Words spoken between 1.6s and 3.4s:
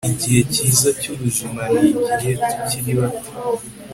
nigihe tukiri bato